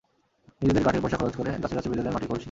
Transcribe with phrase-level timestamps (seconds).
[0.61, 2.39] নিজেদের গাঁটের পয়সা খরচ করে গাছে গাছে বেঁধে দেন মাটির কলসি।